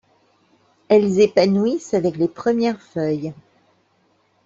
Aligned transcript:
Elles 0.87 1.19
épanouissent 1.19 1.93
avec 1.93 2.17
les 2.17 2.27
premières 2.27 2.81
feuilles. 2.81 3.35